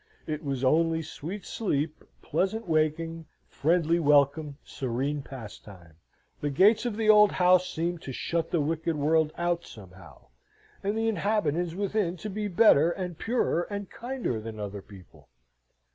It 0.25 0.43
was 0.43 0.63
only 0.63 1.03
sweet 1.03 1.45
sleep, 1.45 2.03
pleasant 2.23 2.67
waking, 2.67 3.27
friendly 3.47 3.99
welcome, 3.99 4.57
serene 4.65 5.21
pastime. 5.21 5.95
The 6.39 6.49
gates 6.49 6.87
of 6.87 6.97
the 6.97 7.07
old 7.07 7.33
house 7.33 7.69
seemed 7.69 8.01
to 8.01 8.11
shut 8.11 8.49
the 8.49 8.61
wicked 8.61 8.95
world 8.95 9.31
out 9.37 9.63
somehow, 9.63 10.29
and 10.81 10.97
the 10.97 11.07
inhabitants 11.07 11.75
within 11.75 12.17
to 12.17 12.31
be 12.31 12.47
better, 12.47 12.89
and 12.89 13.15
purer, 13.19 13.67
and 13.69 13.91
kinder 13.91 14.39
than 14.41 14.59
other 14.59 14.81
people. 14.81 15.29